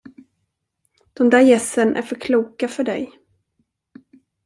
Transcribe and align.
De 1.13 1.29
där 1.29 1.39
gässen 1.39 1.95
är 1.95 2.01
för 2.01 2.15
kloka 2.15 2.67
för 2.67 2.83
dig. 2.83 3.11